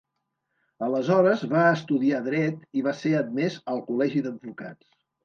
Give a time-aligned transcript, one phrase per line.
[0.85, 4.91] Aleshores, va estudiar dret i va ser admès al col·legi d'advocats.